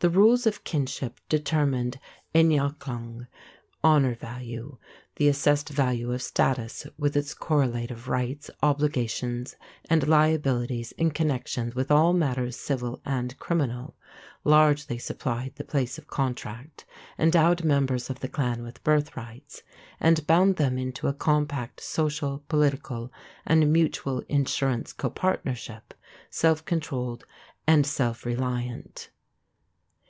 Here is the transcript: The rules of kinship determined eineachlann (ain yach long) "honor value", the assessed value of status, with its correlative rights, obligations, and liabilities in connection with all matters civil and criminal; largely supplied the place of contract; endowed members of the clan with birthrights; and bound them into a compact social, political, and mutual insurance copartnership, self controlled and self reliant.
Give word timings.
The 0.00 0.10
rules 0.10 0.46
of 0.46 0.62
kinship 0.62 1.20
determined 1.30 1.98
eineachlann 2.34 2.34
(ain 2.34 2.48
yach 2.50 2.86
long) 2.86 3.26
"honor 3.82 4.14
value", 4.14 4.76
the 5.16 5.26
assessed 5.26 5.70
value 5.70 6.12
of 6.12 6.20
status, 6.20 6.86
with 6.98 7.16
its 7.16 7.32
correlative 7.32 8.06
rights, 8.06 8.50
obligations, 8.62 9.56
and 9.88 10.06
liabilities 10.06 10.92
in 10.92 11.12
connection 11.12 11.72
with 11.74 11.90
all 11.90 12.12
matters 12.12 12.56
civil 12.56 13.00
and 13.06 13.38
criminal; 13.38 13.96
largely 14.44 14.98
supplied 14.98 15.54
the 15.56 15.64
place 15.64 15.96
of 15.96 16.08
contract; 16.08 16.84
endowed 17.18 17.64
members 17.64 18.10
of 18.10 18.20
the 18.20 18.28
clan 18.28 18.62
with 18.62 18.84
birthrights; 18.84 19.62
and 19.98 20.26
bound 20.26 20.56
them 20.56 20.76
into 20.76 21.08
a 21.08 21.14
compact 21.14 21.80
social, 21.80 22.44
political, 22.48 23.10
and 23.46 23.72
mutual 23.72 24.20
insurance 24.28 24.92
copartnership, 24.92 25.94
self 26.28 26.62
controlled 26.66 27.24
and 27.66 27.86
self 27.86 28.26
reliant. 28.26 29.08